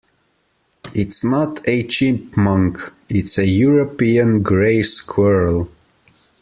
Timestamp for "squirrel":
4.81-5.69